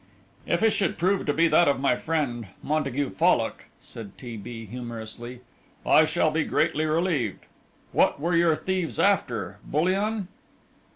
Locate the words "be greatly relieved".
6.31-7.45